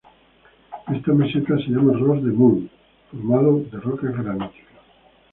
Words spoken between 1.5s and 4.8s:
se llama Ross de Mull, formado de rocas graníticas.